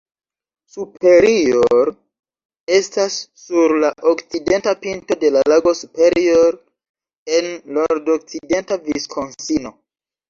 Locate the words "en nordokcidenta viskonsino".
7.37-9.77